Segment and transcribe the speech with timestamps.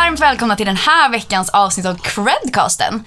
[0.00, 3.04] Varmt välkomna till den här veckans avsnitt av Credcasten.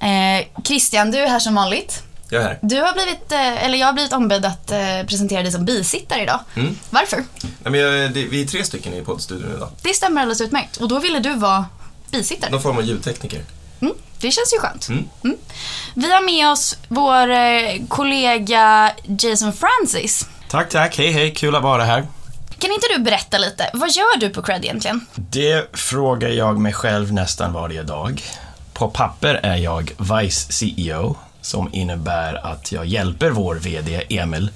[0.00, 2.02] Eh, Christian, du är här som vanligt.
[2.28, 2.58] Jag är här.
[2.62, 4.78] Du har blivit, eh, eller jag har blivit ombedd att eh,
[5.08, 6.40] presentera dig som bisittare idag.
[6.54, 6.78] Mm.
[6.90, 7.16] Varför?
[7.42, 9.68] Nej, men jag, det, vi är tre stycken i poddstudion idag.
[9.82, 10.76] Det stämmer alldeles utmärkt.
[10.76, 11.64] Och då ville du vara
[12.10, 12.50] bisittare.
[12.50, 13.40] Någon form av ljudtekniker.
[13.80, 14.88] Mm, det känns ju skönt.
[14.88, 15.04] Mm.
[15.24, 15.36] Mm.
[15.94, 20.28] Vi har med oss vår eh, kollega Jason Francis.
[20.50, 20.98] Tack, tack.
[20.98, 21.34] Hej, hej.
[21.34, 22.06] Kul att vara här.
[22.58, 23.70] Kan inte du berätta lite?
[23.72, 25.06] Vad gör du på Cred egentligen?
[25.14, 28.22] Det frågar jag mig själv nästan varje dag.
[28.72, 34.50] På papper är jag Vice CEO, som innebär att jag hjälper vår VD Emil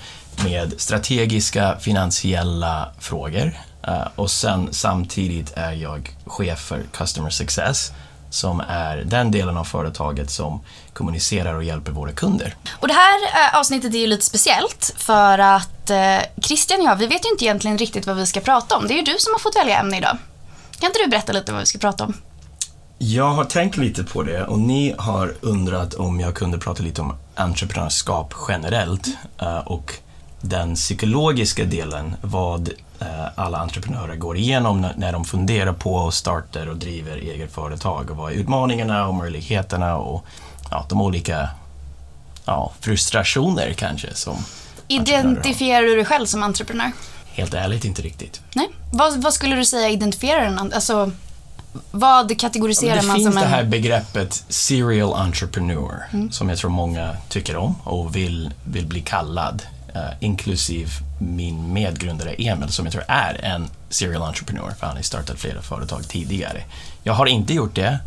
[0.45, 3.53] med strategiska finansiella frågor.
[3.87, 7.93] Eh, och sen samtidigt är jag chef för Customer Success,
[8.31, 10.61] som är den delen av företaget som
[10.93, 12.55] kommunicerar och hjälper våra kunder.
[12.73, 16.97] Och det här eh, avsnittet är ju lite speciellt för att eh, Christian och jag,
[16.97, 18.87] vi vet ju inte egentligen riktigt vad vi ska prata om.
[18.87, 20.17] Det är ju du som har fått välja ämne idag.
[20.81, 22.15] Kan inte du berätta lite vad vi ska prata om?
[22.99, 27.01] Jag har tänkt lite på det och ni har undrat om jag kunde prata lite
[27.01, 29.07] om entreprenörskap generellt
[29.41, 29.95] eh, och
[30.41, 32.71] den psykologiska delen, vad
[33.35, 38.17] alla entreprenörer går igenom när- de funderar på och startar och driver eget företag och
[38.17, 40.25] vad är utmaningarna och möjligheterna och
[40.71, 41.49] ja, de olika
[42.45, 44.37] ja, frustrationer kanske som.
[44.89, 46.93] Identifierar du dig själv som entreprenör?
[47.33, 48.41] Helt ärligt inte riktigt.
[48.55, 48.69] Nej.
[48.93, 51.11] Vad, vad skulle du säga identifierar en Alltså,
[51.91, 53.51] vad kategoriserar det man finns som det en...
[53.51, 59.63] här begreppet serial entrepreneur som jag tror många tycker om och vill, vill bli kallad.
[59.95, 65.03] Eh, inklusive min medgrundare Emil som jag tror är en serial entreprenör, för han har
[65.03, 66.63] startat flera företag tidigare.
[67.03, 67.99] Jag har inte gjort det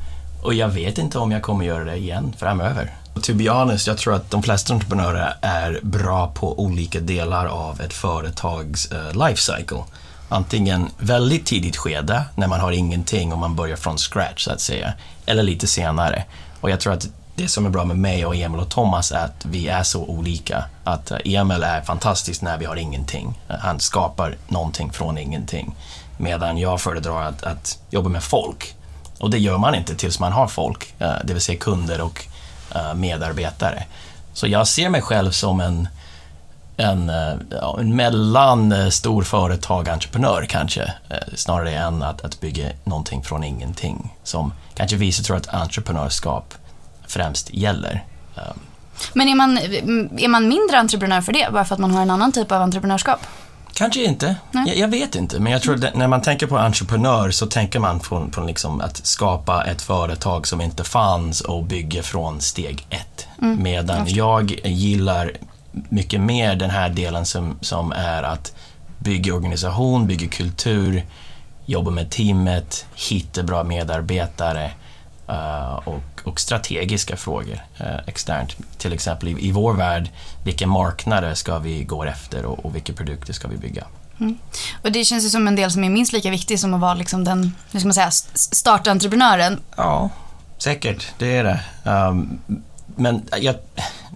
[0.42, 2.92] och jag vet inte om jag kommer göra det igen framöver.
[3.22, 7.82] To be honest, jag tror att de flesta entreprenörer är bra på olika delar av
[7.82, 9.84] ett företags uh, life cycle.
[10.30, 14.62] Antingen väldigt tidigt skede, när man har ingenting och man börjar från scratch så att
[14.62, 14.94] säga,
[15.26, 16.24] eller lite senare.
[16.62, 19.26] Och jag tror att det som är bra med mig och Emil och Thomas är
[19.26, 20.66] att vi är så olika.
[20.84, 23.40] Att eh, Emil är fantastisk när vi har ingenting.
[23.48, 25.76] Han skapar någonting från ingenting.
[26.18, 28.76] Medan jag föredrar att, att jobba med folk.
[29.20, 32.26] Och det gör man inte tills man har folk, eh, det vill säga kunder och
[32.76, 33.84] eh, medarbetare.
[34.34, 35.88] Så jag ser mig själv som en,
[36.78, 37.10] en,
[37.80, 40.94] en mellan stor företag, entreprenör kanske,
[41.36, 44.14] snarare än att, att bygga någonting från ingenting.
[44.24, 46.54] Som kanske vissa tror att entreprenörskap
[47.14, 48.04] främst gäller.
[48.36, 48.42] Eh,
[49.14, 49.58] Men är man,
[50.18, 52.62] är man mindre entreprenör för det, bara för att man har en annan typ av
[52.62, 53.20] entreprenörskap?
[53.74, 54.36] Kanske inte.
[54.52, 55.40] Jag, jag vet inte.
[55.40, 58.82] Men jag tror att när man tänker på entreprenör så tänker man från, från liksom
[58.82, 63.28] att skapa ett företag som inte fanns och bygga från steg ett.
[63.38, 65.32] Medan jag gillar
[65.72, 68.56] mycket mer den här delen som, som är att
[68.98, 71.06] bygga organisation, bygga kultur,
[71.66, 74.72] jobba med teamet, hitta bra medarbetare
[75.86, 78.58] och, och strategiska frågor eh, externt.
[78.78, 80.10] Till exempel i, i vår värld,
[80.44, 83.86] vilka marknader ska vi gå efter och, och vilka produkter ska vi bygga?
[84.82, 86.94] Och det känns ju som en del som är minst lika viktig som att vara
[86.94, 89.60] liksom den, hur ska man säga, startentreprenören.
[89.78, 90.10] Ja,
[90.58, 91.08] säkert.
[91.18, 91.60] Det är det.
[91.92, 92.40] Um,
[92.96, 93.56] men jag,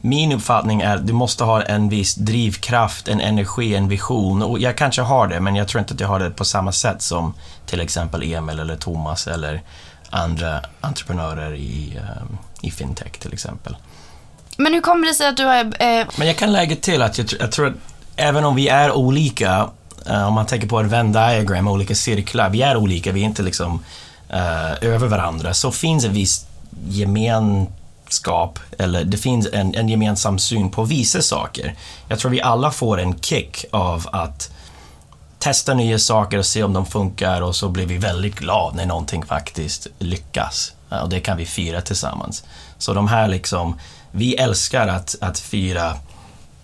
[0.01, 4.44] min uppfattning är att du måste ha en viss drivkraft, en energi, en vision.
[4.44, 6.72] Och jag kanske har det, men jag tror inte att jag har det på samma
[6.72, 7.34] sätt som
[7.66, 9.62] till exempel Emil eller Thomas eller
[10.09, 13.75] andra entreprenörer i, um, i fintech till exempel.
[14.57, 15.59] Men hur kommer det sig att du har...
[15.59, 17.73] Eh, Men jag kan lägga till att jag, jag tror att
[18.16, 19.69] även om vi är olika,
[20.06, 23.25] eh, om man tänker på ett Venn diagram, olika cirklar, vi är olika, vi är
[23.25, 23.84] inte liksom
[24.29, 26.46] eh, över varandra, så finns en viss
[26.88, 31.75] gemenskap, eller det finns en, en gemensam syn på vissa saker.
[32.07, 34.51] Jag tror vi alla får en kick av att
[35.47, 38.85] testa nya saker och se om de funkar och så blir vi väldigt glada när
[38.85, 40.74] någonting faktiskt lyckas.
[40.90, 42.44] Och det kan vi fira tillsammans.
[42.78, 43.80] Så de här liksom,
[44.12, 45.97] vi älskar att, att fira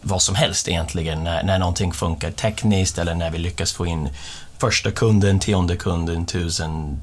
[0.02, 4.10] vad som helst egentligen, när, när någonting funkar tekniskt eller när vi lyckas få in
[4.58, 7.00] första kunden, tionde kunden, tusende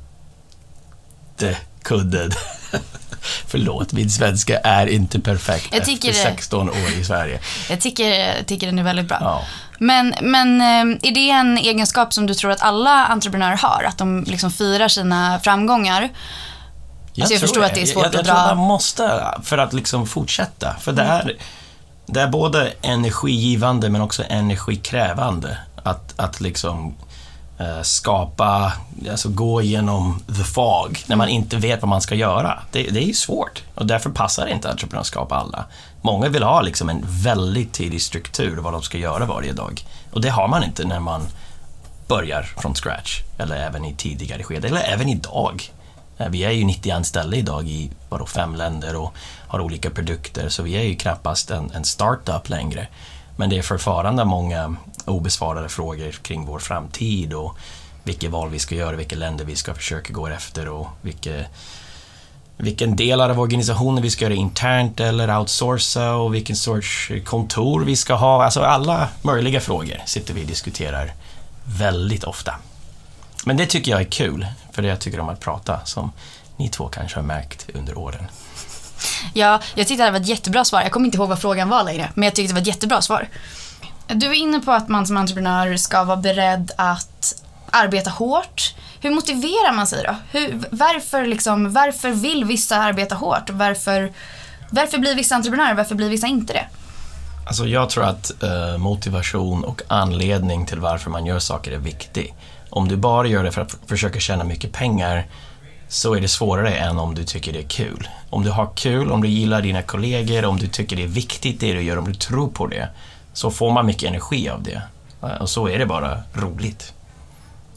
[1.82, 2.30] kunden.
[3.46, 6.36] Förlåt, min svenska är inte perfekt Jag tycker efter det.
[6.36, 7.40] 16 år i Sverige.
[7.70, 9.18] jag tycker, tycker den är väldigt bra.
[9.20, 9.44] Ja.
[9.82, 13.84] Men, men eh, är det en egenskap som du tror att alla entreprenörer har?
[13.88, 16.02] Att de liksom firar sina framgångar?
[16.02, 16.14] Alltså,
[17.16, 19.58] jag tror förstår att det är svårt jag, jag att tror dra- man måste för
[19.58, 20.74] att liksom fortsätta.
[20.80, 21.36] För det är,
[22.06, 26.94] det är både energigivande men också energikrävande att, att liksom
[27.58, 28.72] eh, skapa,
[29.10, 32.58] alltså gå igenom the fog när man inte vet vad man ska göra.
[32.72, 35.64] Det, det är ju svårt och därför passar inte entreprenörskap alla.
[36.02, 40.20] Många vill ha liksom en väldigt tidig struktur vad de ska göra varje dag och
[40.20, 41.22] det har man inte när man
[42.10, 43.20] börjar från scratch.
[43.38, 45.72] Eller även i tidigare skede, eller även idag.
[46.18, 49.14] Eh, vi är ju 90 anställda idag i vadå, fem länder och
[49.48, 52.88] har olika produkter, så vi är ju knappast en, en startup längre.
[53.36, 57.58] Men det är fortfarande många obesvarade frågor kring vår framtid och
[58.02, 61.44] vilka val vi ska göra, vilka länder vi ska försöka gå efter och vilka,
[62.62, 67.96] vilken del av organisationen vi ska göra internt eller outsourca och vilken sorts kontor vi
[67.96, 68.44] ska ha.
[68.44, 71.12] Alltså alla möjliga frågor sitter vi och diskuterar
[71.64, 72.54] väldigt ofta.
[73.44, 76.12] Men det tycker jag är kul, för det jag tycker om att prata, som
[76.56, 78.24] ni två kanske har märkt under åren.
[79.34, 80.82] Ja, jag tyckte det var ett jättebra svar.
[80.82, 83.02] Jag kommer inte ihåg vad frågan var längre, men jag tyckte det var ett jättebra
[83.02, 83.28] svar.
[84.06, 88.74] Du är inne på att man som entreprenör ska vara beredd att arbeta hårt.
[89.00, 90.14] Hur motiverar man sig då?
[90.30, 93.50] Hur, varför, liksom, varför vill vissa arbeta hårt?
[93.50, 94.12] Varför,
[94.70, 95.74] varför blir vissa entreprenörer?
[95.74, 96.66] Varför blir vissa inte det?
[97.46, 102.34] Alltså jag tror att eh, motivation och anledning till varför man gör saker är viktig.
[102.70, 105.26] Om du bara gör det för att försöka tjäna mycket pengar
[105.88, 108.08] så är det svårare än om du tycker det är kul.
[108.30, 111.60] Om du har kul, om du gillar dina kollegor, om du tycker det är viktigt
[111.60, 112.88] det du gör, om du tror på det,
[113.32, 114.82] så får man mycket energi av det.
[115.22, 116.94] Eh, och så är det bara roligt.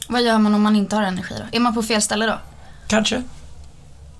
[0.08, 1.56] Vad gör man om man inte har energi då?
[1.56, 2.38] Är man på fel ställe då?
[2.86, 3.22] Kanske.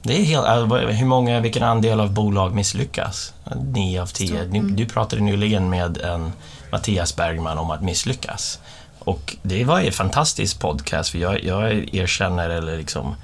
[0.02, 3.32] Det är helt, äh, vad- hur många, vilken andel av bolag misslyckas?
[3.74, 4.26] Nio av tio.
[4.28, 4.38] Stor.
[4.38, 4.76] Du, Mm.
[4.76, 6.32] du pratade nyligen med en
[6.72, 8.58] Mattias Bergman om att misslyckas.
[8.98, 13.14] Och det var ju en fantastisk podcast för jag, jag erkänner eller liksom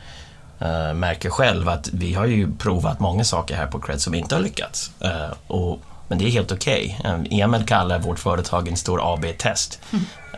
[0.59, 4.35] eh, märker själv att vi har ju provat många saker här på Cred som inte
[4.35, 4.91] har lyckats.
[5.01, 7.01] Eh, och, men det är helt okej.
[7.05, 9.81] Eh, Emil kallar vårt företag en stor AB-test.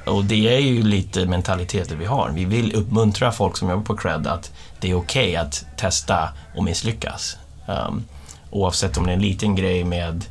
[0.06, 2.30] Och det är ju lite mentaliteten vi har.
[2.30, 6.64] Vi vill uppmuntra folk som jobbar på Cred att det är okej att testa och
[6.64, 7.36] misslyckas.
[7.66, 8.04] Um,
[8.50, 10.24] oavsett om det är en liten grej med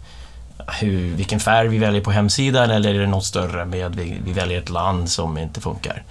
[0.67, 4.33] hur, vilken färg vi väljer på hemsidan eller är det något större med vi, vi
[4.33, 6.03] väljer ett land som inte funkar.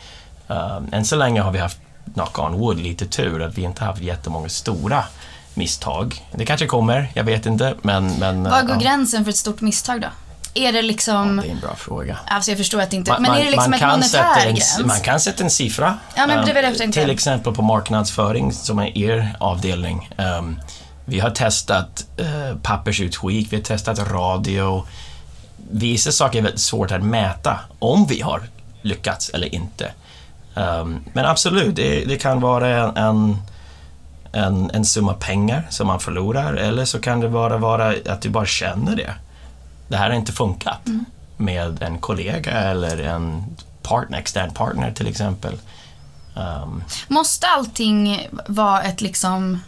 [0.49, 1.79] Um, än så länge har vi haft,
[2.15, 5.05] knock on wood, lite tur att vi inte haft jättemånga stora
[5.55, 6.25] misstag.
[6.33, 8.19] Det kanske kommer, jag vet inte, men...
[8.19, 10.09] men Var går ja, gränsen för ett stort misstag då?
[10.55, 11.37] Är det liksom...
[11.37, 12.19] det är en bra fråga.
[12.27, 13.17] Alltså jag förstår att det inte...
[13.19, 14.81] men är det liksom ett kan monetär en, gräns?
[14.85, 15.99] Man kan sätta en siffra.
[16.15, 17.01] Ja, men det det tänkte.
[17.01, 20.11] Till exempel på marknadsföring, som är er avdelning.
[20.19, 20.61] Ehm,
[21.05, 24.87] vi har testat uh, pappersutskick, vi har testat radio.
[25.71, 28.43] Vissa saker är väldigt svårt att mäta om vi har
[28.83, 29.93] lyckats eller inte.
[30.57, 33.37] Ehm, men absolut, det, det kan vara en,
[34.33, 38.29] en, en summa pengar som man förlorar eller så kan det bara vara att du
[38.29, 39.15] bara känner det.
[39.91, 41.05] Det här har inte funkat Mm.
[41.37, 43.45] med en kollega eller en
[43.83, 45.59] partner, extern partner till exempel.
[46.37, 49.61] Ehm, Måste allting vara ett liksom...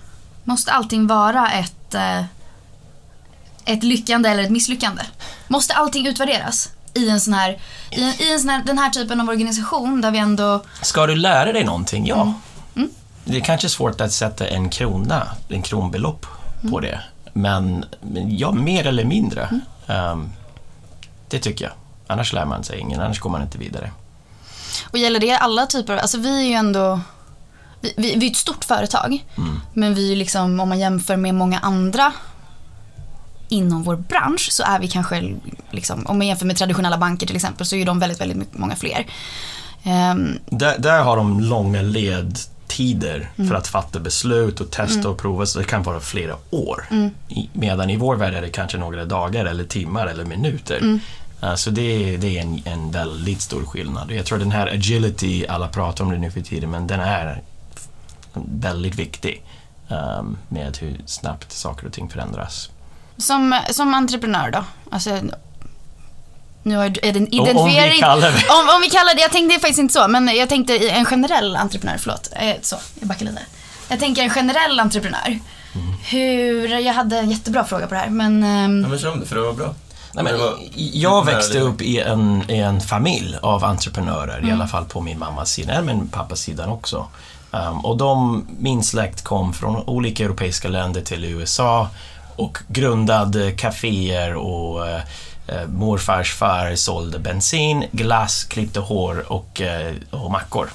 [0.44, 1.94] Måste allting vara ett...
[1.94, 2.24] Eh,
[3.64, 5.02] ett lyckande eller ett misslyckande?
[5.48, 6.70] Måste allting utvärderas?
[6.94, 7.58] I en sån här...
[7.90, 10.64] I, en, i en sån här, den här typen av organisation där vi ändå...
[10.82, 12.06] Ska du lära dig någonting?
[12.06, 12.34] Ja.
[12.76, 12.90] Mm.
[13.24, 16.26] Det är kanske svårt att sätta en krona, en kronbelopp
[16.70, 16.82] på Mm.
[16.82, 17.00] det.
[17.32, 19.60] Men, men ja, mer eller mindre.
[19.86, 20.30] Ehm,
[21.28, 21.72] det tycker jag.
[22.06, 23.90] Annars lär man sig ingen, annars går man inte vidare.
[24.90, 25.98] Och gäller det alla typer av...
[25.98, 27.00] Alltså vi är ju ändå...
[27.80, 29.24] Vi, vi, vi är ett stort företag.
[29.74, 32.12] Men vi är liksom, om man jämför med många andra
[33.48, 35.34] inom vår bransch så är vi kanske,
[35.70, 38.76] liksom, om man jämför med traditionella banker till exempel, så är de väldigt, väldigt många
[38.76, 39.06] fler.
[39.82, 41.82] Ehm, Där, där har de långa
[42.78, 43.48] ledtider Mm.
[43.48, 46.84] för att fatta beslut och testa och prova, så det kan vara flera år.
[46.90, 47.10] Mm.
[47.28, 50.76] I, medan i vår värld är det kanske några dagar eller timmar eller minuter.
[50.78, 51.00] Mm.
[51.42, 54.10] Uh, Så det, det är en, en väldigt stor skillnad.
[54.10, 57.42] Jag tror den här agility, alla pratar om det nu för tiden, men den är
[58.34, 59.42] väldigt viktig
[59.88, 62.70] um, med hur snabbt saker och ting förändras.
[63.16, 64.64] som, som entreprenör då?
[64.90, 65.20] Alltså,
[66.62, 67.92] nu har, är det en Och om identifiering...
[67.92, 68.38] vi kallar det...
[68.50, 71.04] Om, om vi kallar det, jag tänkte faktiskt inte så, men jag tänkte i en
[71.04, 72.28] generell entreprenör, förlåt.
[72.32, 73.42] Eh, så, jag backar lite.
[73.88, 75.38] Jag tänker en generell entreprenör.
[75.74, 75.94] Mm.
[76.04, 78.42] Hur, jag hade en jättebra fråga på det här, men...
[78.44, 79.74] ehm, Ja, men kör om det, för det var bra.
[80.14, 80.54] Nej, men var
[80.92, 84.50] jag växte upp i en, i en familj av entreprenörer, Mm.
[84.50, 87.06] i alla fall på min mammas sida, men pappas sidan också.
[87.50, 91.88] Um, och de, min släkt kom från olika europeiska länder till USA
[92.36, 94.86] och grundade kaféer och
[95.52, 100.70] eh, morfars far sålde bensin, glass, klippte hår och, eh, och mackor.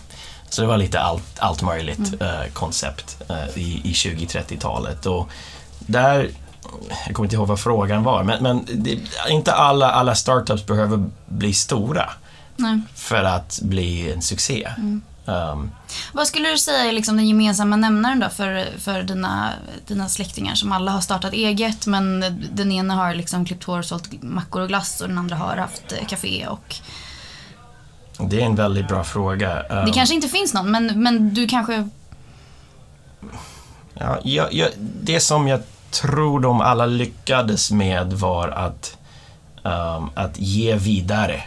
[0.49, 5.05] Så det var lite allt, allt möjligt eh, koncept eh, i, i 20-30-talet.
[5.05, 5.29] Och
[5.79, 6.29] där,
[7.05, 11.05] jag kommer inte ihåg vad frågan var, men, men det, inte alla, alla startups behöver
[11.25, 12.09] bli stora
[12.55, 12.81] nej.
[12.95, 14.69] för att bli en succé.
[15.27, 15.71] Um,
[16.13, 19.53] Vad skulle du säga är liksom den gemensamma nämnaren då för, för dina,
[19.87, 24.23] dina släktingar som alla har startat eget men den ena har liksom klippt hår, sålt
[24.23, 26.75] mackor och glass och den andra har haft eh, café och...
[28.19, 29.63] Det är en väldigt bra fråga.
[29.63, 31.89] Det Um, kanske inte finns någon, men, men du kanske...
[33.93, 38.97] Ja, jag, jag, det som jag tror de alla lyckades med var att,
[39.63, 41.43] ehm, att ge vidare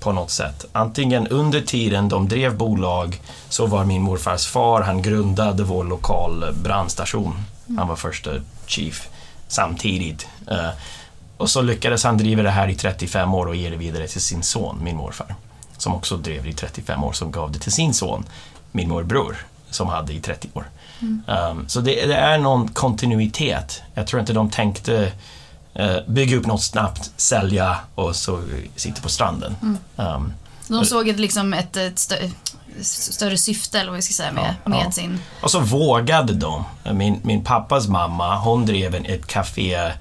[0.00, 0.64] på något sätt.
[0.72, 6.54] Antingen under tiden de drev bolag så var min morfars far, han grundade vår lokal
[6.62, 7.34] brandstation.
[7.78, 8.30] Han var första
[8.66, 9.08] chief
[9.48, 10.28] samtidigt.
[10.50, 10.70] Eh,
[11.36, 14.20] och så lyckades han driva det här i 35 år och ge det vidare till
[14.20, 15.34] sin son, min morfar.
[15.76, 18.24] Som också drev det i 35 år, som gav det till sin son,
[18.72, 19.36] min morbror,
[19.70, 20.64] som hade i 30 år.
[21.00, 23.82] Um, så det, det är någon kontinuitet.
[23.94, 25.12] Jag tror inte de tänkte
[26.06, 28.42] bygga upp något snabbt, sälja och så
[28.76, 29.56] sitta på stranden.
[29.96, 30.32] Um,
[30.68, 32.16] De såg ett, liksom ett, ett stö,
[32.82, 34.90] större syfte, eller vad vi ska säga, med, Ja, med ja.
[34.92, 35.20] sin...
[35.42, 36.64] och så vågade de.
[36.92, 39.92] Min, min pappas mamma, hon drev en, ett café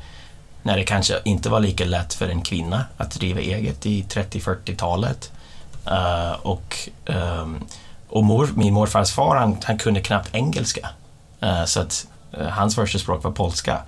[0.64, 5.32] när det kanske inte var lika lätt för en kvinna att driva eget i 30-40-talet.
[5.86, 7.64] Eh, och ehm,
[8.10, 10.90] och mor, min morfars far, han, han kunde knappt engelska.
[11.42, 13.82] Eh, så att eh, hans första språk var polska.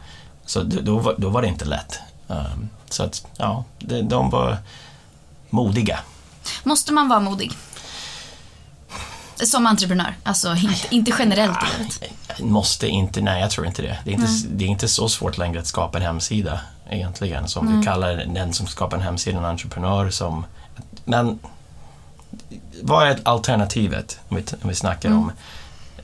[0.51, 2.00] Så då, var- då var det inte lätt.
[2.29, 3.63] Ehm, så att, ja,
[4.03, 4.58] de, var
[5.50, 6.00] modiga.
[6.63, 7.51] Måste man vara modig?
[9.43, 12.01] Som entreprenör, alltså inte, inte generellt livet.
[12.39, 13.98] Måste inte, nej jag tror inte det.
[14.05, 17.48] Det är inte, det är inte så svårt längre att skapa en hemsida egentligen.
[17.48, 20.46] Som vi kallar den som skapar en hemsida en entreprenör som...
[21.05, 21.39] Men
[22.81, 25.31] vad är alternativet om vi, om vi snackar om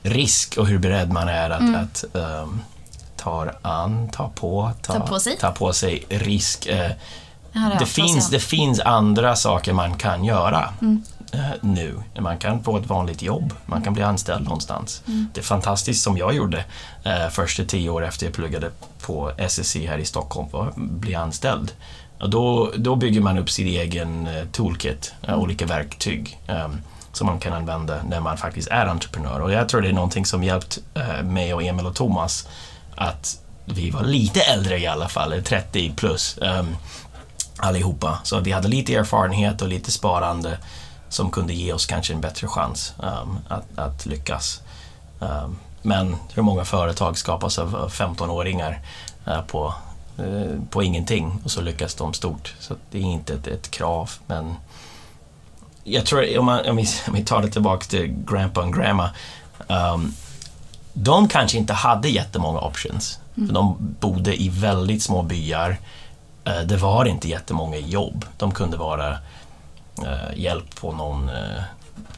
[0.02, 2.60] risk och hur beredd man är att, att um,
[3.28, 5.36] ta an, ta på, ta, Ta på sig.
[5.38, 6.66] ta på sig risk.
[6.66, 6.90] Eh,
[7.52, 10.68] det, avtal, finns, det finns andra saker man kan göra
[11.32, 11.94] eh, nu.
[12.20, 15.02] Man kan få ett vanligt jobb, man kan bli anställd någonstans.
[15.34, 16.64] Det är fantastiskt som jag gjorde
[17.04, 18.70] eh, första tio år efter jag pluggade
[19.06, 21.72] på SSC här i Stockholm, var att bli anställd.
[22.20, 26.68] Och då, då bygger man upp sin egen eh, toolkit, eh, olika verktyg eh,
[27.12, 29.40] som man kan använda när man faktiskt är entreprenör.
[29.40, 32.48] Och jag tror det är någonting som hjälpt eh, mig och Emil och Thomas
[32.98, 36.38] att vi var lite äldre i alla fall, 30 plus.
[36.40, 36.76] um,
[37.58, 38.18] allihopa.
[38.22, 40.58] Så vi hade lite erfarenhet och lite sparande
[41.08, 44.62] som kunde ge oss kanske en bättre chans um, att, att lyckas.
[45.18, 48.80] Um, men hur många företag skapas av, av 15-åringar
[49.26, 49.74] uh, eh, på,
[50.20, 52.54] uh, på ingenting och så lyckas de stort.
[52.60, 54.54] Så det är inte ett, ett krav, men
[55.84, 59.10] jag tror, om, man, om, vi, om vi tar det tillbaka till Grandpa och Grandma,
[59.68, 60.14] um,
[61.02, 63.18] de kanske inte hade jättemånga options.
[63.34, 65.76] För de bodde i väldigt små byar.
[66.44, 68.24] Eh, Det var inte jättemånga jobb.
[68.36, 69.10] De kunde vara
[70.06, 71.62] eh, hjälp på någon eh,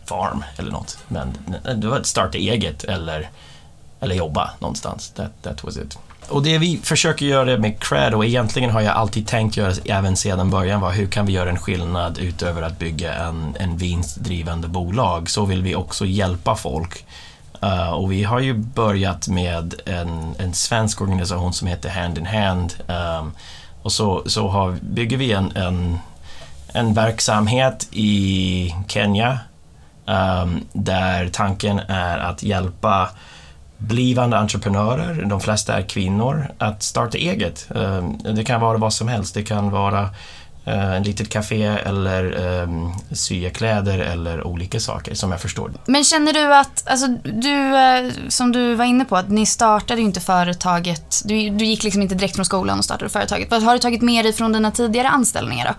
[0.04, 0.98] farm eller något.
[1.08, 1.32] Men
[1.76, 3.30] det var att starta eget eller,
[4.00, 5.10] eller jobba någonstans.
[5.10, 5.98] That, that was it.
[6.28, 10.16] Och det vi försöker göra med Cred, och egentligen har jag alltid tänkt göra även
[10.16, 14.68] sedan början, var hur kan vi göra en skillnad utöver att bygga en, en vinstdrivande
[14.68, 15.30] bolag?
[15.30, 17.04] Så vill vi också hjälpa folk.
[17.62, 22.26] Uh, och vi har ju börjat med en, en svensk organisation som heter Hand in
[22.26, 22.74] Hand.
[22.86, 23.32] Um,
[23.82, 25.98] och så, så har, bygger vi en, en,
[26.72, 29.38] en verksamhet i Kenya
[30.06, 33.08] um, där tanken är att hjälpa
[33.78, 37.66] blivande entreprenörer, de flesta är kvinnor, att starta eget.
[37.68, 39.34] Um, det kan vara vad som helst.
[39.34, 40.10] Det kan vara
[40.70, 45.72] uh, en litet café eller um, sya kläder eller olika saker som jag förstår.
[45.86, 50.00] Men känner du att, alltså du, eh, som du var inne på, att ni startade
[50.00, 53.50] ju inte företaget, du, du gick liksom inte direkt från skolan och startade företaget.
[53.50, 55.74] Vad har du tagit med dig från dina tidigare anställningar då?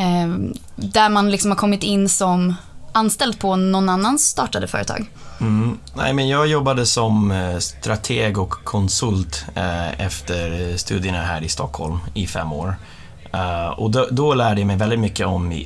[0.00, 0.28] Eh,
[0.76, 2.54] där man liksom har kommit in som
[2.92, 5.06] anställd på någon annans startade företag.
[5.40, 5.78] Mm.
[5.94, 11.98] Nej, men jag jobbade som eh, strateg och konsult eh, efter studierna här i Stockholm
[12.14, 12.74] i fem år.
[13.32, 15.62] Eh, och då, då lärde jag mig väldigt mycket om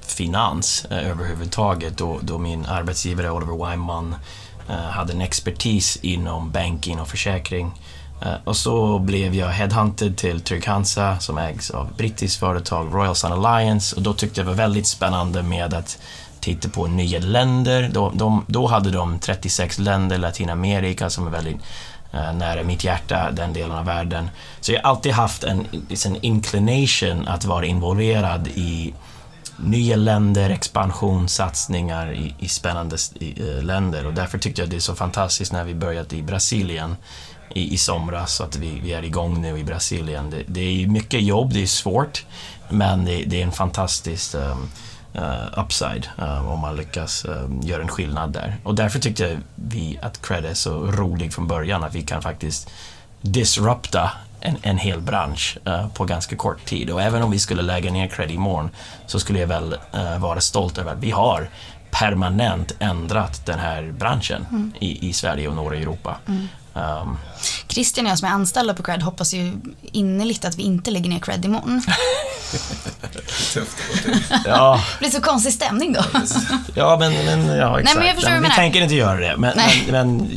[0.00, 4.14] finans eh, överhuvudtaget då, då min arbetsgivare Oliver Wyman
[4.68, 7.72] eh, hade en expertis inom banking och försäkring.
[8.44, 13.96] Och så blev jag headhunted till Trygg-Hansa som ägs av brittiskt företag Royal Sun Alliance
[13.96, 15.98] och då tyckte jag det var väldigt spännande med att
[16.40, 17.90] titta på nya länder.
[17.92, 21.56] Då, de, då hade de 36 länder, Latinamerika som är väldigt
[22.16, 24.30] Eh, nära mitt hjärta, den delen av världen.
[24.60, 25.66] Så jag har alltid haft en,
[26.06, 28.94] en inclination att vara involverad i
[29.56, 34.76] nya länder, expansion, satsningar i, i spännande i, uh, länder och därför tyckte jag det
[34.76, 36.96] är så fantastiskt när vi började i Brasilien
[37.54, 40.30] i, i somras, så att vi, vi är igång nu i Brasilien.
[40.30, 42.24] Det, det är mycket jobb, det är svårt,
[42.68, 44.70] men det, det är en fantastisk um,
[45.16, 48.56] eh, upside eh, om man lyckas eh, göra en skillnad där.
[48.62, 52.70] Och därför tyckte vi att Cred är så rolig från början, att vi kan faktiskt
[53.20, 55.58] disrupta en, en hel bransch
[55.94, 56.90] på ganska kort tid.
[56.90, 58.70] Och även om vi skulle lägga ner Cred imorgon
[59.06, 59.76] så skulle jag väl
[60.18, 61.50] vara stolt över att vi har
[61.90, 66.16] permanent ändrat den här branschen i, i Sverige och norra Europa.
[66.74, 67.18] Um,
[67.68, 71.10] Christian och jag som är anställda på Cred hoppas ju innerligt att vi inte lägger
[71.10, 71.82] ner Cred imorgon.
[73.52, 73.76] Tufft
[74.44, 76.00] ja, Det blir så konstig stämning då.
[76.74, 77.98] ja, men, men, ja, exakt.
[77.98, 78.54] men jag förstår vad du vi menar.
[78.56, 79.36] tänker inte göra det.
[79.36, 79.84] Men, Nej.
[79.90, 80.30] men, men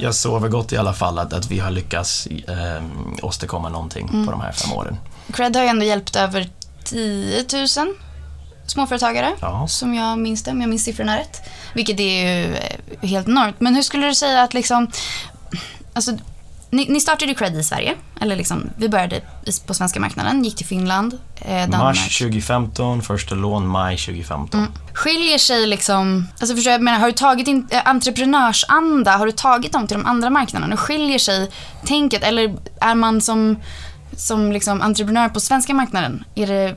[0.00, 2.82] jag sover gott i alla fall att, att vi har lyckats eh,
[3.22, 4.26] åstadkomma någonting Mm.
[4.26, 4.96] på de här fem åren.
[5.32, 6.48] Cred har ju ändå hjälpt över
[6.84, 7.68] 10 000
[8.66, 9.32] småföretagare.
[9.40, 9.66] Ja.
[9.68, 11.42] Som jag minns det, om jag minns siffrorna rätt.
[11.74, 12.56] Vilket är ju
[13.08, 13.60] helt enormt.
[13.60, 14.90] Men hur skulle du säga att liksom...
[15.92, 16.12] Alltså,
[16.76, 17.94] ni, ni startade Cred i Sverige.
[18.20, 19.20] Eller liksom, vi började
[19.66, 21.82] på svenska marknaden, gick till Finland, eh, Danmark.
[21.82, 24.60] Mars 2015, första lån maj 2015.
[24.60, 24.72] Mm.
[24.92, 29.26] Skiljer sig liksom, alltså förstår jag, jag menar, har du tagit in, eh, entreprenörsanda, har
[29.26, 30.76] du tagit dem till de andra marknaderna?
[30.76, 31.50] Skiljer sig
[31.84, 33.58] tänket eller är man som,
[34.16, 36.76] som liksom entreprenör på svenska marknaden, är det,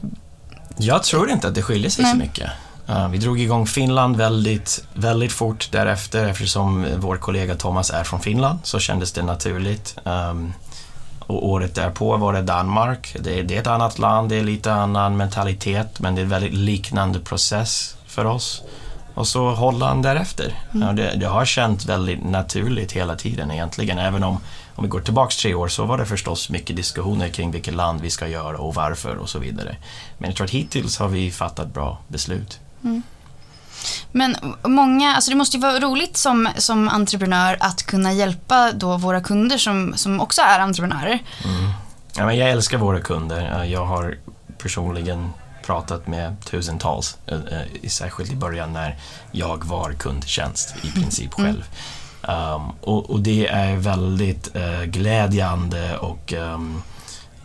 [0.78, 2.28] Jag tror inte att det skiljer sig så Nej.
[2.28, 2.50] mycket.
[2.90, 8.20] Uh, vi drog igång Finland väldigt, väldigt fort därefter eftersom vår kollega Thomas är från
[8.20, 9.98] Finland så kändes det naturligt.
[10.04, 10.54] Um,
[11.20, 13.16] och året därpå var det Danmark.
[13.20, 16.30] Det, det är ett annat land, det är lite annan mentalitet men det är en
[16.30, 18.62] väldigt liknande process för oss.
[19.14, 20.54] Och så Holland därefter.
[20.72, 24.00] Ja, det, det har känts väldigt naturligt hela tiden egentligen.
[24.00, 24.38] Även om,
[24.76, 28.02] om vi går tillbaks tre år så var det förstås mycket diskussioner kring vilket land
[28.02, 29.76] vi ska göra och varför och så vidare.
[30.18, 32.60] Men jag tror att hittills har vi fattat bra beslut.
[34.12, 38.98] Men många, alltså det måste ju vara roligt som, som entreprenör att kunna hjälpa då
[38.98, 41.20] våra kunder som, som också är entreprenörer.
[42.16, 43.64] Ja, men jag älskar våra kunder.
[43.64, 44.18] Jag har
[44.58, 45.30] personligen
[45.70, 48.98] pratat med tusentals, eh, eh, särskilt i början när
[49.32, 51.64] jag var kundtjänst i princip själv.
[52.22, 56.82] Um, och, och det är väldigt eh, glädjande och ehm,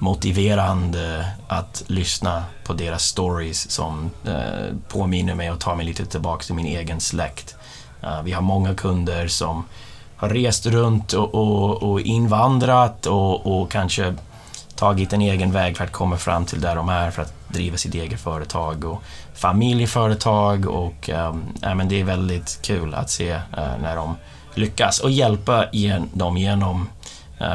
[0.05, 6.45] motiverande att lyssna på deras stories som eh, påminner mig och tar mig lite tillbaka
[6.45, 7.57] till min egen släkt.
[8.03, 9.65] Uh, vi har många kunder som
[10.17, 14.15] har rest runt och, och, och invandrat och, och kanske
[14.77, 17.77] tagit en egen väg för att komma fram till där de är för att driva
[17.77, 19.03] sitt eget företag och
[19.35, 24.17] familjeföretag och um, ja, men det är väldigt kul att se uh, när de
[24.55, 26.89] lyckas och hjälpa igen, dem genom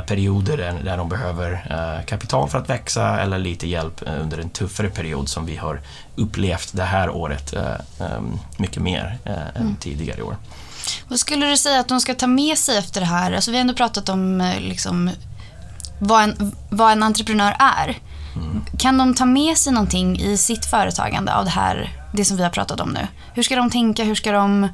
[0.07, 4.37] perioder där, där de behöver eh, kapital för att växa eller lite hjälp eh, under
[4.37, 5.81] en tuffare period som vi har
[6.15, 10.35] upplevt det här året eh, em, mycket mer eh, än tidigare år.
[11.07, 13.31] Vad skulle du säga att de ska ta med sig efter det här?
[13.31, 15.09] Alltså vi har ändå pratat om eh, liksom,
[15.99, 17.97] vad, en, vad en entreprenör är.
[18.77, 22.43] Kan de ta med sig någonting i sitt företagande av det här, det som vi
[22.43, 23.07] har pratat om nu?
[23.33, 24.03] Hur ska de tänka?
[24.03, 24.67] Hur ska de...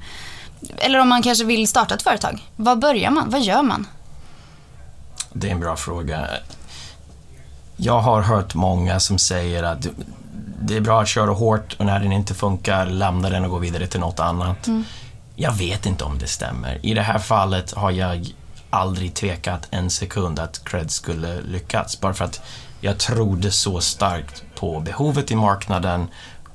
[0.77, 2.43] Eller om man kanske vill starta ett företag.
[2.55, 3.29] Vad börjar man?
[3.29, 3.87] Vad gör man?
[5.37, 6.27] Det är en bra fråga.
[7.77, 9.87] Jag har hört många som säger att
[10.61, 13.57] det är bra att köra hårt och när den inte funkar, lämna den och gå
[13.57, 14.67] vidare till något annat.
[15.35, 16.85] Jag vet inte om det stämmer.
[16.85, 18.27] I det här fallet har jag
[18.69, 22.01] aldrig tvekat en sekund att Cred skulle lyckas.
[22.01, 22.41] Bara för att
[22.81, 26.07] jag trodde så starkt på behovet i marknaden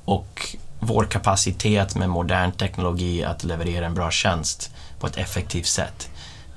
[0.05, 6.11] och vår kapacitet med modern teknologi att leverera en bra tjänst på ett effektivt sätt.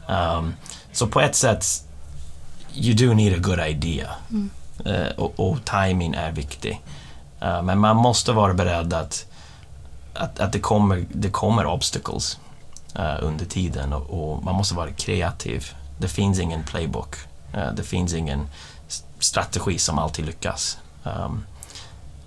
[0.08, 0.56] Um,
[0.92, 1.66] så på ett sätt,
[2.76, 4.10] you do need a good idea.
[4.86, 6.82] Eh, och, och timing är viktig.
[7.42, 9.26] Eh, men man måste vara beredd att,
[10.14, 12.38] att, att det, kommer, det kommer obstacles
[12.96, 15.66] eh, under tiden och, och man måste vara kreativ.
[15.98, 17.16] Det finns ingen playbook.
[17.76, 18.48] Det finns ingen
[19.20, 20.78] strategi som alltid lyckas.
[21.04, 21.46] Um,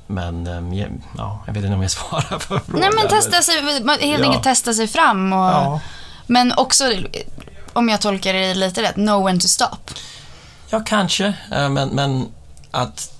[0.06, 0.86] men ehm, ja,
[1.18, 2.80] ja, jag vet inte om jag svarar på frågan.
[2.80, 4.26] Nej men testa sig, man- helt Ja.
[4.26, 5.32] enkelt testa sig fram.
[5.32, 5.80] Och, Ja.
[6.26, 6.84] Men också,
[7.72, 9.76] om jag tolkar det lite rätt, know when to stop.
[10.70, 11.26] Ja, kanske.
[11.52, 12.26] Eh, Men, men
[12.70, 13.12] att,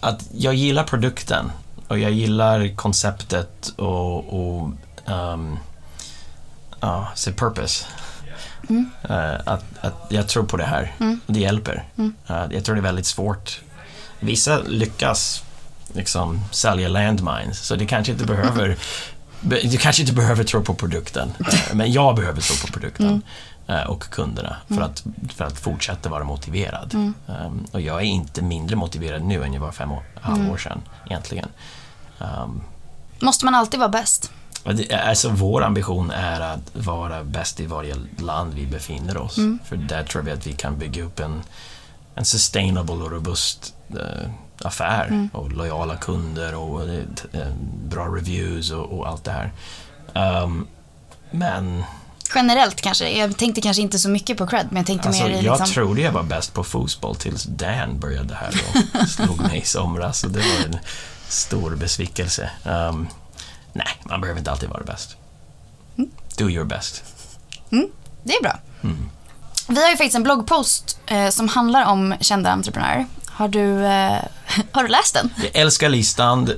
[0.00, 1.52] att jag gillar produkten
[1.88, 4.70] och jag gillar konceptet och, och
[5.06, 5.58] um,
[6.80, 7.84] ja, se purpose.
[9.08, 10.92] Eh, att, att jag tror på det här.
[11.26, 11.84] Det hjälper.
[12.28, 13.60] Eh, jag tror det är väldigt svårt.
[14.20, 15.42] Vissa lyckas
[15.94, 18.76] liksom sälja landmines, så det kanske inte behöver
[19.40, 21.32] be- du kanske inte behöver tro på produkten,
[21.72, 23.22] men jag behöver tro på produkten eh,
[23.88, 25.04] och kunderna för, att,
[25.34, 26.94] för att fortsätta vara motiverad.
[26.94, 30.82] Um, och jag är inte mindre motiverad nu än jag var fem år, halvår sedan
[31.06, 31.48] egentligen.
[32.18, 32.62] Um,
[33.20, 34.32] Måste man alltid vara bäst?
[34.64, 34.72] och
[35.06, 39.36] alltså vår ambition är att vara bäst i varje land vi befinner oss.
[39.64, 41.42] För där tror vi att vi kan bygga upp en,
[42.14, 44.30] en sustainable och robust eh,
[44.64, 47.52] affär och lojala kunder och eh, eh,
[47.84, 49.52] bra reviews och, och allt det här.
[50.42, 50.66] Um,
[51.30, 51.84] men
[52.34, 53.10] Generellt kanske.
[53.10, 55.58] Jag tänkte kanske inte så mycket på cred, men jag tänkte Alltså, mer i jag
[55.58, 55.74] liksom...
[55.74, 58.54] trodde jag var bäst på fotboll tills Dan började här
[59.00, 60.24] och slog mig i somras.
[60.24, 60.78] Och det var en
[61.28, 62.50] stor besvikelse.
[62.64, 63.08] Um,
[63.72, 65.16] nej, man behöver inte alltid vara bäst.
[66.36, 67.04] Do your best.
[68.24, 68.58] Det är bra.
[69.68, 73.06] Vi har ju faktiskt en bloggpost eh, som handlar om kända entreprenörer.
[73.34, 74.18] Har du, eh,
[74.72, 75.30] har du läst den?
[75.42, 76.50] Jag älskar listan.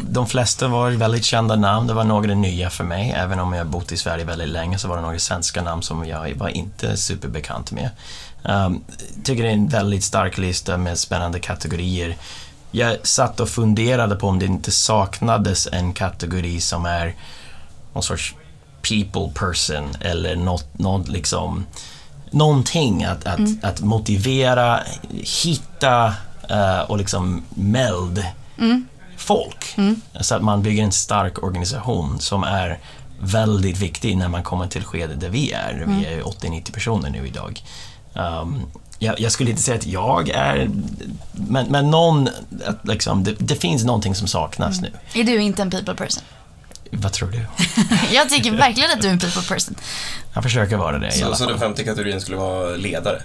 [0.00, 1.86] De- flesta var väldigt kända namn.
[1.86, 3.14] Det var några nya för mig.
[3.16, 6.06] Även om jag bott i Sverige väldigt länge så var det några svenska namn som
[6.06, 7.90] jag var inte superbekant med.
[8.42, 8.84] Um,
[9.24, 12.16] tycker det är en väldigt stark lista med spännande kategorier.
[12.70, 17.14] Jag satt och funderade på om det inte saknades en kategori som är
[17.92, 18.34] någon sorts
[18.88, 21.66] people person eller något, något liksom
[22.30, 24.80] någonting att, att, att motivera,
[25.42, 26.14] hitta
[26.48, 28.24] eh, och liksom meld
[29.16, 29.76] folk.
[30.20, 32.78] Så att man bygger en stark organisation som är
[33.20, 35.84] väldigt viktig när man kommer till skedet där vi är.
[35.86, 37.62] Vi är 80-90 personer nu idag.
[38.14, 38.62] Um,
[38.98, 40.70] jag, jag skulle inte säga att jag är,
[41.32, 42.28] men, men någon,
[42.82, 44.92] liksom, det, det finns någonting som saknas nu.
[45.14, 46.22] Är du inte en people person?
[46.90, 47.46] Vad tror du?
[48.14, 49.74] Jag tycker verkligen att du är en people person.
[50.34, 51.52] Jag försöker vara det i Så, alla så fall.
[51.52, 53.22] den femte kategorin skulle vara ledare?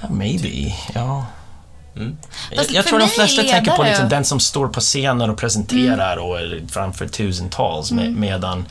[0.00, 1.26] Ja, maybe, ja.
[1.96, 2.16] Mm.
[2.50, 6.16] Jag för tror de flesta tänker på liksom den som står på scenen och presenterar
[6.16, 8.64] och är framför tusentals med, medan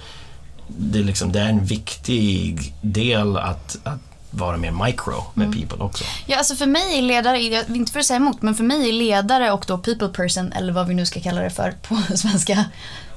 [0.68, 4.00] det, är liksom, det är en viktig del att, att
[4.32, 6.04] vara mer micro med people också.
[6.26, 8.90] Ja, alltså för mig är ledare, jag inte för att säga emot, men för mig
[8.90, 11.98] är ledare och då people person, eller vad vi nu ska kalla det för på
[12.16, 12.66] svenska,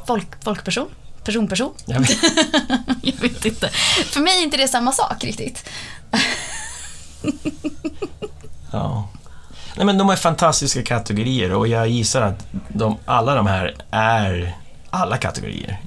[0.06, 0.88] folk, folkperson?
[1.24, 1.74] Personperson?
[1.86, 2.18] Jag vet,
[3.02, 3.68] Jag vet inte.
[4.04, 5.68] För mig är inte det samma sak riktigt.
[8.72, 9.08] ja.
[9.76, 14.56] Nej, men de är fantastiska kategorier och jag gissar att de, alla de här är
[14.90, 15.80] alla kategorier.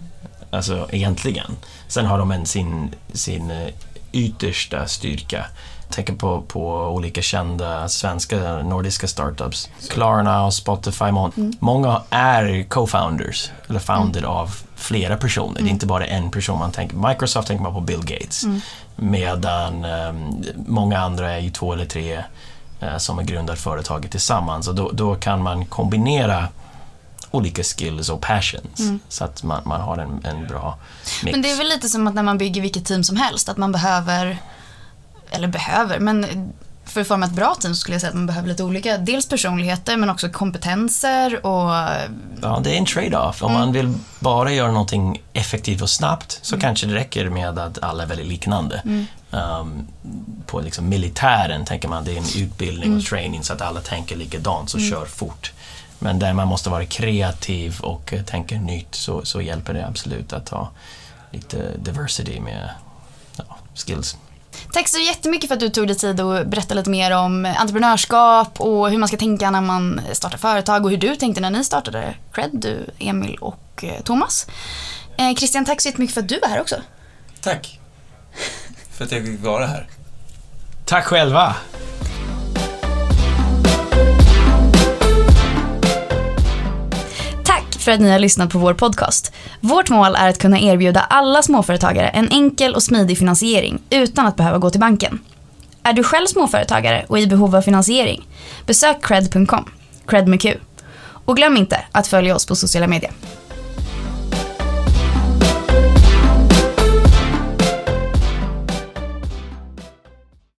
[0.51, 1.57] Alltså egentligen.
[1.87, 3.67] Sen har de en sin, sin eh,
[4.11, 5.45] yttersta styrka.
[5.89, 9.69] Tänker på, på olika kända svenska, nordiska startups.
[9.89, 11.11] Klarna och Spotify.
[11.11, 15.61] Må, Många är co-founders, eller founded av flera personer.
[15.61, 18.43] Det är inte bara en person man tänker Microsoft tänker man på Bill Gates.
[18.95, 22.23] Medan ehm, många andra är ju två eller tre
[22.79, 24.67] eh, som har grundat företaget tillsammans.
[24.67, 26.47] Och då, då kan man kombinera
[27.31, 30.77] olika skills och passions så att man, man har en, en bra
[31.23, 31.31] mix.
[31.35, 33.57] Men det är väl lite som att när man bygger vilket team som helst, att
[33.57, 34.37] man behöver,
[35.29, 36.25] eller behöver, men
[36.89, 39.29] för att forma ett bra team skulle jag säga att man behöver lite olika, dels
[39.29, 41.69] personligheter men också kompetenser och
[42.41, 43.43] Ja, det är en trade-off.
[43.43, 47.83] Om man vill bara göra någonting effektivt och snabbt så kanske det räcker med att
[47.83, 48.81] alla är väldigt liknande.
[49.31, 49.87] Um,
[50.45, 54.15] på liksom militären tänker man det är en utbildning och training så att alla tänker
[54.15, 55.51] likadant, så kör fort.
[55.99, 60.33] Men där man måste vara kreativ och eh, tänka nytt så, så hjälper det absolut
[60.33, 60.69] att ha
[61.31, 62.69] lite diversity med
[63.37, 64.17] ja, skills.
[64.71, 68.61] Tack så jättemycket för att du tog dig tid att berätta lite mer om entreprenörskap
[68.61, 71.63] och hur man ska tänka när man startar företag och hur du tänkte när ni
[71.63, 74.47] startade Cred, du, Emil och eh, Thomas.
[75.17, 76.75] Eh, Christian, tack så jättemycket för att du var här också.
[77.41, 77.79] Tack
[78.91, 79.87] för att jag fick vara här.
[80.85, 81.55] Tack själva!
[87.89, 89.33] För att ni har lyssnat på vår podcast.
[89.59, 94.35] Vårt mål är att kunna erbjuda alla småföretagare en enkel och smidig finansiering utan att
[94.35, 95.19] behöva gå till banken.
[95.83, 98.27] Är du själv småföretagare och i behov av finansiering?
[98.65, 99.71] Besök cred.com,
[100.07, 100.57] cred med Q.
[101.25, 103.11] Och glöm inte att följa oss på sociala medier.